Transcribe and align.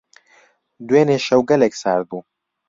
دوێنێ 0.87 1.17
شەو 1.27 1.41
گەلێک 1.49 1.73
سارد 1.81 2.05
بوو. 2.09 2.21